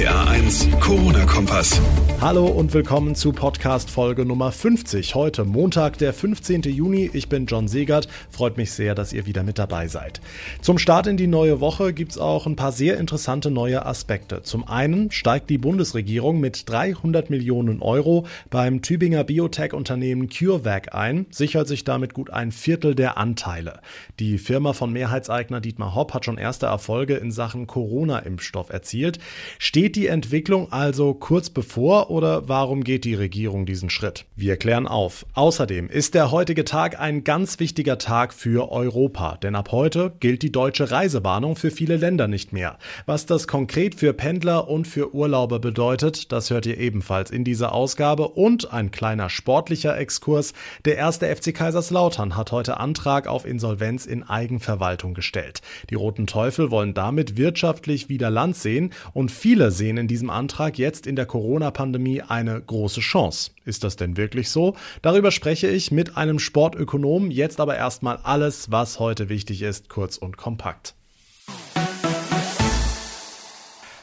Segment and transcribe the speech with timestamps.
[0.00, 1.78] RPA 1, Corona-Kompass.
[2.22, 5.14] Hallo und willkommen zu Podcast Folge Nummer 50.
[5.14, 6.62] Heute Montag, der 15.
[6.62, 7.10] Juni.
[7.12, 8.08] Ich bin John Segert.
[8.30, 10.20] Freut mich sehr, dass ihr wieder mit dabei seid.
[10.60, 14.42] Zum Start in die neue Woche gibt's auch ein paar sehr interessante neue Aspekte.
[14.42, 21.68] Zum einen steigt die Bundesregierung mit 300 Millionen Euro beim Tübinger Biotech-Unternehmen CureVac ein, sichert
[21.68, 23.80] sich damit gut ein Viertel der Anteile.
[24.18, 29.18] Die Firma von Mehrheitseigner Dietmar Hopp hat schon erste Erfolge in Sachen Corona-Impfstoff erzielt.
[29.58, 34.26] Steht die Entwicklung also kurz bevor oder warum geht die Regierung diesen Schritt?
[34.36, 35.26] Wir klären auf.
[35.34, 40.42] Außerdem ist der heutige Tag ein ganz wichtiger Tag für Europa, denn ab heute gilt
[40.42, 42.78] die deutsche Reisewarnung für viele Länder nicht mehr.
[43.06, 47.72] Was das konkret für Pendler und für Urlauber bedeutet, das hört ihr ebenfalls in dieser
[47.72, 50.52] Ausgabe und ein kleiner sportlicher Exkurs.
[50.84, 55.62] Der erste FC Kaiserslautern hat heute Antrag auf Insolvenz in Eigenverwaltung gestellt.
[55.90, 60.78] Die Roten Teufel wollen damit wirtschaftlich wieder Land sehen und viele sehen in diesem Antrag
[60.78, 63.52] jetzt in der Corona-Pandemie Pandemie eine große Chance.
[63.64, 64.76] Ist das denn wirklich so?
[65.00, 67.30] Darüber spreche ich mit einem Sportökonom.
[67.30, 70.94] Jetzt aber erstmal alles, was heute wichtig ist, kurz und kompakt.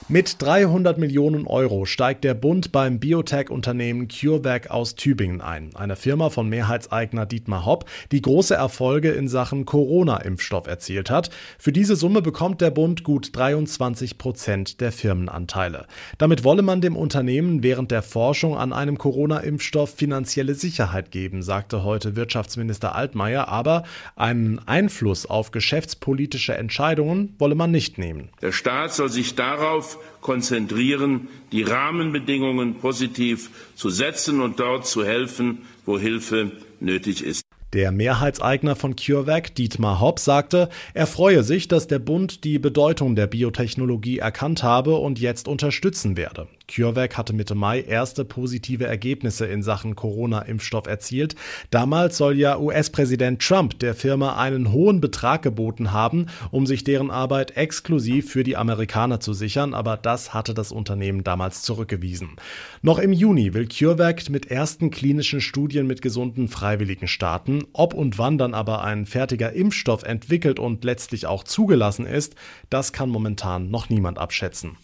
[0.10, 6.30] Mit 300 Millionen Euro steigt der Bund beim Biotech-Unternehmen CureVac aus Tübingen ein, einer Firma
[6.30, 11.30] von Mehrheitseigner Dietmar Hopp, die große Erfolge in Sachen Corona-Impfstoff erzielt hat.
[11.60, 15.88] Für diese Summe bekommt der Bund gut 23 Prozent der Firmenanteile.
[16.18, 21.84] Damit wolle man dem Unternehmen während der Forschung an einem Corona-Impfstoff finanzielle Sicherheit geben, sagte
[21.84, 23.84] heute Wirtschaftsminister Altmaier, aber
[24.16, 28.30] einen Einfluss auf geschäftspolitische Entscheidungen wolle man nicht nehmen.
[28.42, 35.60] Der Staat soll sich darauf konzentrieren, die Rahmenbedingungen positiv zu setzen und dort zu helfen,
[35.86, 37.44] wo Hilfe nötig ist.
[37.74, 43.16] Der Mehrheitseigner von CureVac, Dietmar Hopp, sagte, er freue sich, dass der Bund die Bedeutung
[43.16, 46.48] der Biotechnologie erkannt habe und jetzt unterstützen werde.
[46.68, 51.36] CureVac hatte Mitte Mai erste positive Ergebnisse in Sachen Corona-Impfstoff erzielt.
[51.72, 57.10] Damals soll ja US-Präsident Trump der Firma einen hohen Betrag geboten haben, um sich deren
[57.10, 62.36] Arbeit exklusiv für die Amerikaner zu sichern, aber das hatte das Unternehmen damals zurückgewiesen.
[62.82, 67.64] Noch im Juni will CureVac mit ersten klinischen Studien mit gesunden Freiwilligen starten.
[67.72, 72.36] Ob und wann dann aber ein fertiger Impfstoff entwickelt und letztlich auch zugelassen ist,
[72.70, 74.78] das kann momentan noch niemand abschätzen.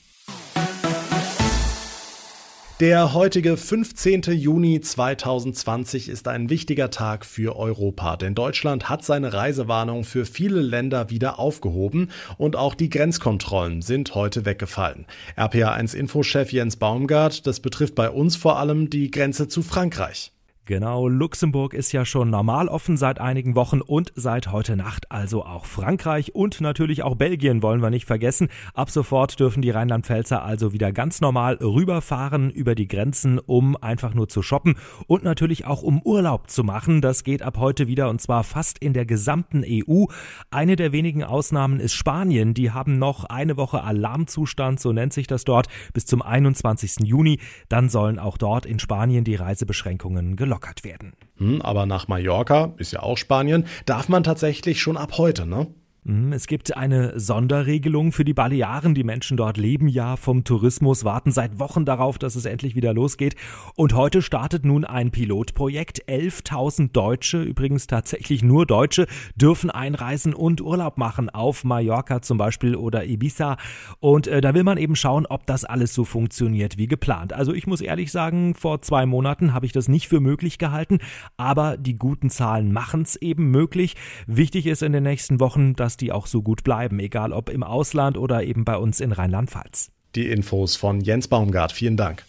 [2.80, 4.24] Der heutige 15.
[4.32, 10.60] Juni 2020 ist ein wichtiger Tag für Europa, denn Deutschland hat seine Reisewarnung für viele
[10.60, 15.06] Länder wieder aufgehoben und auch die Grenzkontrollen sind heute weggefallen.
[15.38, 20.33] RPA1 Infochef Jens Baumgart, das betrifft bei uns vor allem die Grenze zu Frankreich.
[20.66, 25.44] Genau, Luxemburg ist ja schon normal offen seit einigen Wochen und seit heute Nacht also
[25.44, 28.48] auch Frankreich und natürlich auch Belgien wollen wir nicht vergessen.
[28.74, 34.14] Ab sofort dürfen die Rheinland-Pfälzer also wieder ganz normal rüberfahren über die Grenzen, um einfach
[34.14, 34.76] nur zu shoppen
[35.06, 37.02] und natürlich auch um Urlaub zu machen.
[37.02, 40.06] Das geht ab heute wieder und zwar fast in der gesamten EU.
[40.50, 42.54] Eine der wenigen Ausnahmen ist Spanien.
[42.54, 47.00] Die haben noch eine Woche Alarmzustand, so nennt sich das dort, bis zum 21.
[47.04, 47.42] Juni.
[47.68, 51.14] Dann sollen auch dort in Spanien die Reisebeschränkungen gelockert gelockert werden.
[51.38, 55.68] Hm, aber nach Mallorca, ist ja auch Spanien, darf man tatsächlich schon ab heute, ne?
[56.06, 58.94] Mhm, es gibt eine Sonderregelung für die Balearen.
[58.94, 62.94] Die Menschen dort leben ja vom Tourismus, warten seit Wochen darauf, dass es endlich wieder
[62.94, 63.36] losgeht.
[63.76, 66.04] Und heute startet nun ein Pilotprojekt.
[66.10, 72.76] 11.000 Deutsche, übrigens tatsächlich nur Deutsche, dürfen einreisen und Urlaub machen auf Mallorca zum Beispiel
[72.76, 73.56] oder Ibiza.
[74.02, 77.32] Und äh, da will man eben schauen, ob das alles so funktioniert wie geplant.
[77.32, 81.00] Also ich muss ehrlich sagen, vor zwei Monaten habe ich das nicht für möglich gehalten,
[81.38, 83.96] aber die guten Zahlen machen es eben möglich.
[84.28, 87.50] Wichtig ist in den nächsten Wochen, dass dass die auch so gut bleiben, egal ob
[87.50, 89.92] im Ausland oder eben bei uns in Rheinland-Pfalz.
[90.16, 91.72] Die Infos von Jens Baumgart.
[91.72, 92.26] Vielen Dank.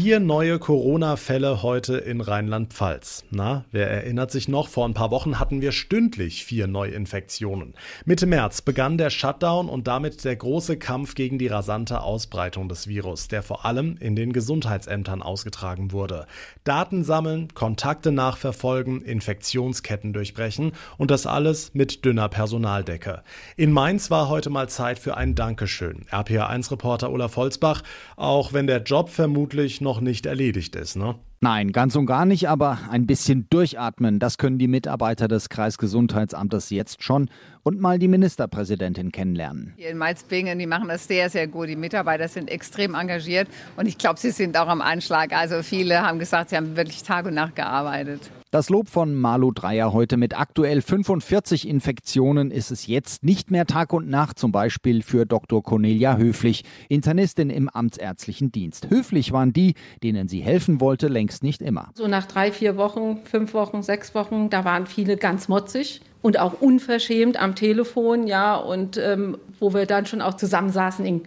[0.00, 3.24] Vier neue Corona-Fälle heute in Rheinland-Pfalz.
[3.32, 4.68] Na, wer erinnert sich noch?
[4.68, 7.74] Vor ein paar Wochen hatten wir stündlich vier Neuinfektionen.
[8.04, 12.86] Mitte März begann der Shutdown und damit der große Kampf gegen die rasante Ausbreitung des
[12.86, 16.26] Virus, der vor allem in den Gesundheitsämtern ausgetragen wurde.
[16.62, 23.24] Daten sammeln, Kontakte nachverfolgen, Infektionsketten durchbrechen und das alles mit dünner Personaldecke.
[23.56, 26.04] In Mainz war heute mal Zeit für ein Dankeschön.
[26.12, 27.82] RPA1-Reporter Olaf Holzbach,
[28.14, 31.14] auch wenn der Job vermutlich noch noch nicht erledigt ist, ne?
[31.40, 36.68] Nein, ganz und gar nicht, aber ein bisschen durchatmen, das können die Mitarbeiter des Kreisgesundheitsamtes
[36.68, 37.30] jetzt schon
[37.62, 39.72] und mal die Ministerpräsidentin kennenlernen.
[39.78, 41.70] Hier in Malzbingen, die machen das sehr, sehr gut.
[41.70, 45.32] Die Mitarbeiter sind extrem engagiert und ich glaube, sie sind auch am Anschlag.
[45.32, 48.30] Also viele haben gesagt, sie haben wirklich Tag und Nacht gearbeitet.
[48.50, 53.66] Das Lob von Malu Dreyer heute mit aktuell 45 Infektionen ist es jetzt nicht mehr
[53.66, 55.62] Tag und Nacht, zum Beispiel für Dr.
[55.62, 58.88] Cornelia Höflich, Internistin im Amtsärztlichen Dienst.
[58.88, 61.90] Höflich waren die, denen sie helfen wollte, längst nicht immer.
[61.92, 66.38] So nach drei, vier Wochen, fünf Wochen, sechs Wochen, da waren viele ganz motzig und
[66.38, 71.24] auch unverschämt am Telefon, ja, und ähm, wo wir dann schon auch zusammensaßen in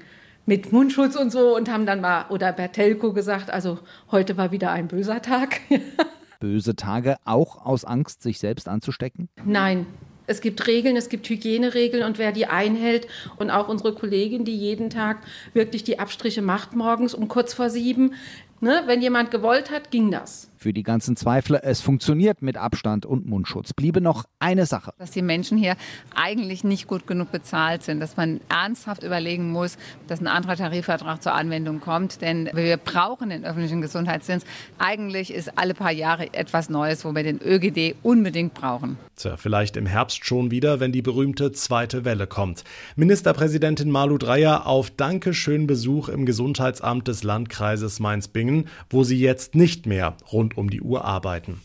[0.48, 3.78] mit Mundschutz und so und haben dann mal oder per Telco gesagt, also
[4.10, 5.62] heute war wieder ein böser Tag.
[6.42, 9.30] böse Tage auch aus Angst, sich selbst anzustecken?
[9.46, 9.86] Nein.
[10.28, 13.08] Es gibt Regeln, es gibt Hygieneregeln und wer die einhält
[13.38, 15.18] und auch unsere Kollegin, die jeden Tag
[15.54, 18.14] wirklich die Abstriche macht morgens um kurz vor sieben,
[18.62, 20.52] ne, wenn jemand gewollt hat, ging das.
[20.62, 23.74] Für die ganzen Zweifler, es funktioniert mit Abstand und Mundschutz.
[23.74, 24.94] Bliebe noch eine Sache.
[25.00, 25.76] Dass die Menschen hier
[26.16, 31.24] eigentlich nicht gut genug bezahlt sind, dass man ernsthaft überlegen muss, dass ein anderer Tarifvertrag
[31.24, 32.22] zur Anwendung kommt.
[32.22, 34.46] Denn wir brauchen den öffentlichen Gesundheitsdienst.
[34.78, 38.98] Eigentlich ist alle paar Jahre etwas Neues, wo wir den ÖGD unbedingt brauchen.
[39.16, 42.64] Tja, vielleicht im Herbst schon wieder, wenn die berühmte zweite Welle kommt.
[42.96, 48.51] Ministerpräsidentin Malu Dreyer auf Dankeschön Besuch im Gesundheitsamt des Landkreises Mainz-Bingen,
[48.90, 51.62] wo sie jetzt nicht mehr rund rund um die Uhr arbeiten.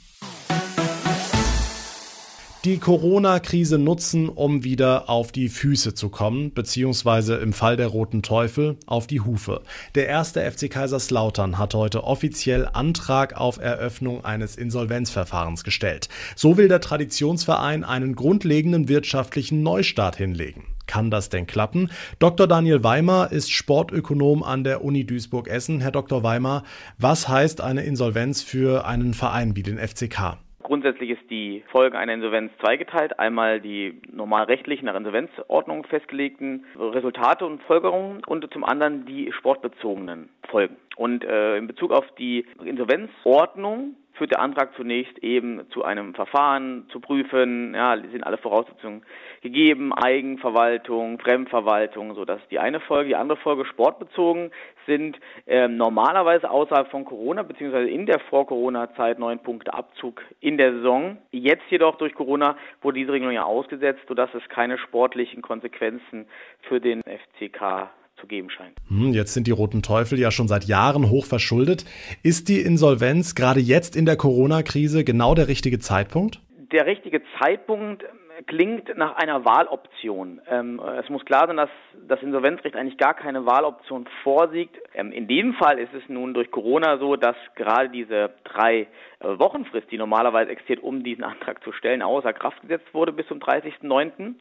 [2.64, 8.22] Die Corona-Krise nutzen, um wieder auf die Füße zu kommen, beziehungsweise im Fall der Roten
[8.22, 9.62] Teufel auf die Hufe.
[9.94, 16.08] Der erste FC Kaiserslautern hat heute offiziell Antrag auf Eröffnung eines Insolvenzverfahrens gestellt.
[16.34, 20.75] So will der Traditionsverein einen grundlegenden wirtschaftlichen Neustart hinlegen.
[20.86, 21.90] Kann das denn klappen?
[22.18, 22.46] Dr.
[22.46, 25.80] Daniel Weimer ist Sportökonom an der Uni Duisburg-Essen.
[25.80, 26.22] Herr Dr.
[26.22, 26.62] Weimer,
[26.98, 30.38] was heißt eine Insolvenz für einen Verein wie den FCK?
[30.66, 33.20] Grundsätzlich ist die Folge einer Insolvenz zweigeteilt.
[33.20, 40.28] Einmal die normal rechtlich nach Insolvenzordnung festgelegten Resultate und Folgerungen und zum anderen die sportbezogenen
[40.50, 40.76] Folgen.
[40.96, 46.88] Und äh, in Bezug auf die Insolvenzordnung führt der Antrag zunächst eben zu einem Verfahren
[46.90, 49.02] zu prüfen, ja, sind alle Voraussetzungen
[49.42, 54.50] gegeben, Eigenverwaltung, Fremdverwaltung, so dass die eine Folge, die andere Folge sportbezogen
[54.86, 60.72] sind äh, normalerweise außerhalb von Corona beziehungsweise in der Vor-Corona-Zeit neun Punkte Abzug in der
[60.72, 61.18] Saison.
[61.30, 66.26] Jetzt jedoch durch Corona wurde diese Regelung ja ausgesetzt, sodass es keine sportlichen Konsequenzen
[66.62, 68.76] für den FCK zu geben scheint.
[68.88, 71.84] Hm, jetzt sind die Roten Teufel ja schon seit Jahren hoch verschuldet.
[72.22, 76.40] Ist die Insolvenz gerade jetzt in der Corona-Krise genau der richtige Zeitpunkt?
[76.72, 78.04] Der richtige Zeitpunkt
[78.46, 80.40] klingt nach einer Wahloption.
[80.48, 81.70] Ähm, es muss klar sein, dass
[82.06, 84.70] das Insolvenzrecht eigentlich gar keine Wahloption vorsieht.
[84.94, 88.86] Ähm, in dem Fall ist es nun durch Corona so, dass gerade diese drei äh,
[89.20, 93.38] Wochenfrist, die normalerweise existiert, um diesen Antrag zu stellen, außer Kraft gesetzt wurde bis zum
[93.38, 94.34] 30.09.,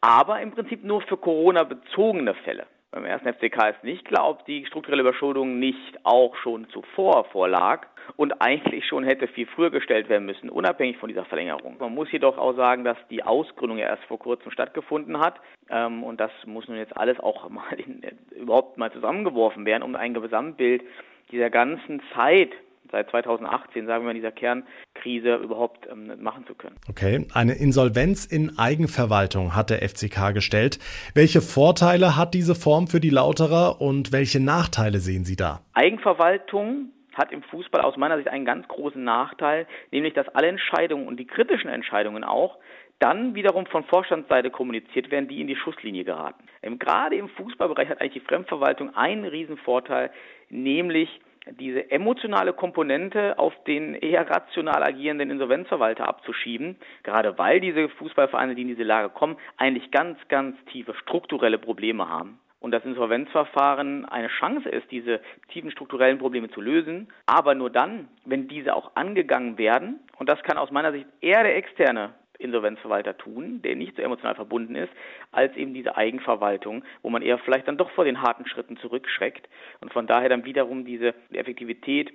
[0.00, 2.66] aber im Prinzip nur für Corona bezogene Fälle.
[2.90, 7.86] Beim ersten FCK ist nicht klar, ob die strukturelle Überschuldung nicht auch schon zuvor vorlag
[8.16, 11.76] und eigentlich schon hätte viel früher gestellt werden müssen, unabhängig von dieser Verlängerung.
[11.78, 15.34] Man muss jedoch auch sagen, dass die Ausgründung ja erst vor kurzem stattgefunden hat
[15.68, 18.00] ähm, und das muss nun jetzt alles auch mal in,
[18.34, 20.82] überhaupt mal zusammengeworfen werden, um ein Gesamtbild
[21.30, 22.52] dieser ganzen Zeit
[22.90, 26.76] seit 2018, sagen wir in dieser Kernkrise überhaupt ähm, machen zu können.
[26.88, 30.78] Okay, eine Insolvenz in Eigenverwaltung hat der FCK gestellt.
[31.14, 35.60] Welche Vorteile hat diese Form für die Lauterer und welche Nachteile sehen Sie da?
[35.74, 41.08] Eigenverwaltung hat im Fußball aus meiner Sicht einen ganz großen Nachteil, nämlich dass alle Entscheidungen
[41.08, 42.58] und die kritischen Entscheidungen auch
[42.98, 46.44] dann wiederum von Vorstandsseite kommuniziert werden, die in die Schusslinie geraten.
[46.62, 50.10] Ähm, gerade im Fußballbereich hat eigentlich die Fremdverwaltung einen Riesenvorteil,
[50.48, 51.20] nämlich
[51.52, 58.62] diese emotionale Komponente auf den eher rational agierenden Insolvenzverwalter abzuschieben, gerade weil diese Fußballvereine, die
[58.62, 64.28] in diese Lage kommen, eigentlich ganz, ganz tiefe strukturelle Probleme haben und das Insolvenzverfahren eine
[64.28, 69.58] Chance ist, diese tiefen strukturellen Probleme zu lösen, aber nur dann, wenn diese auch angegangen
[69.58, 70.00] werden.
[70.18, 74.34] Und das kann aus meiner Sicht eher der externe Insolvenzverwalter tun, der nicht so emotional
[74.34, 74.92] verbunden ist,
[75.32, 79.48] als eben diese Eigenverwaltung, wo man eher vielleicht dann doch vor den harten Schritten zurückschreckt
[79.80, 82.12] und von daher dann wiederum diese Effektivität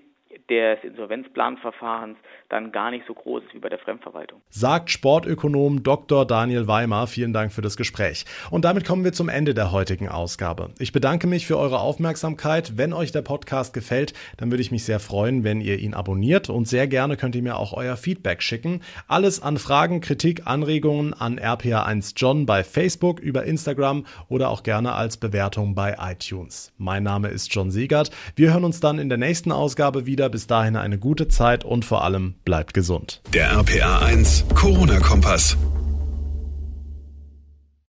[0.49, 2.17] des Insolvenzplanverfahrens
[2.49, 4.41] dann gar nicht so groß ist wie bei der Fremdverwaltung.
[4.49, 6.25] Sagt Sportökonom Dr.
[6.25, 7.07] Daniel Weimar.
[7.07, 8.25] Vielen Dank für das Gespräch.
[8.51, 10.69] Und damit kommen wir zum Ende der heutigen Ausgabe.
[10.77, 12.77] Ich bedanke mich für eure Aufmerksamkeit.
[12.77, 16.49] Wenn euch der Podcast gefällt, dann würde ich mich sehr freuen, wenn ihr ihn abonniert
[16.49, 18.81] und sehr gerne könnt ihr mir auch euer Feedback schicken.
[19.07, 24.93] Alles an Fragen, Kritik, Anregungen an RPA1 John bei Facebook, über Instagram oder auch gerne
[24.93, 26.71] als Bewertung bei iTunes.
[26.77, 28.11] Mein Name ist John Siegert.
[28.35, 30.29] Wir hören uns dann in der nächsten Ausgabe wieder wieder.
[30.29, 33.21] Bis dahin eine gute Zeit und vor allem bleibt gesund.
[33.33, 35.57] Der RPA 1 Corona-Kompass.